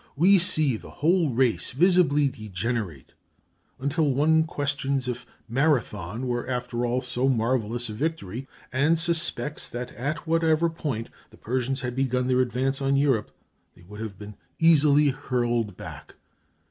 We 0.15 0.39
see 0.39 0.77
the 0.77 0.89
whole 0.89 1.29
race 1.29 1.69
visibly 1.69 2.27
degenerate, 2.27 3.13
until 3.79 4.11
one 4.11 4.45
questions 4.45 5.07
if 5.07 5.27
Marathon 5.47 6.25
were 6.25 6.49
after 6.49 6.87
all 6.87 7.01
so 7.01 7.29
marvellous 7.29 7.87
a 7.87 7.93
victory, 7.93 8.47
and 8.73 8.97
suspects 8.97 9.67
that 9.67 9.91
at 9.91 10.25
whatever 10.25 10.71
point 10.71 11.11
the 11.29 11.37
Persians 11.37 11.81
had 11.81 11.95
begun 11.95 12.25
their 12.25 12.41
advance 12.41 12.81
on 12.81 12.95
Europe 12.95 13.29
they 13.75 13.83
would 13.83 13.99
have 14.01 14.17
been 14.17 14.33
easily 14.57 15.09
hurled 15.09 15.77
back. 15.77 16.15